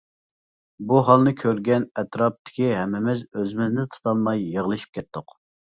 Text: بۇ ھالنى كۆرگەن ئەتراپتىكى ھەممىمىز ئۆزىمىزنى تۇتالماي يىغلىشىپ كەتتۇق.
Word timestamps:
بۇ 0.91 1.01
ھالنى 1.09 1.33
كۆرگەن 1.43 1.85
ئەتراپتىكى 2.03 2.73
ھەممىمىز 2.79 3.25
ئۆزىمىزنى 3.31 3.89
تۇتالماي 3.95 4.47
يىغلىشىپ 4.59 4.99
كەتتۇق. 5.01 5.41